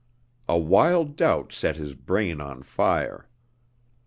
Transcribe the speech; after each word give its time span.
A 0.49 0.57
wild 0.57 1.15
doubt 1.15 1.53
set 1.53 1.77
his 1.77 1.93
brain 1.93 2.41
on 2.41 2.63
fire. 2.63 3.29